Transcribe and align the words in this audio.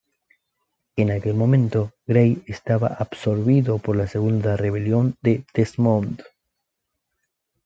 En 0.95 1.11
aquel 1.11 1.35
momento, 1.35 1.91
Grey 2.07 2.41
estaba 2.47 2.87
absorbido 2.87 3.77
por 3.77 3.95
la 3.95 4.07
Segunda 4.07 4.57
Rebelión 4.57 5.15
de 5.21 5.45
Desmond. 5.53 6.23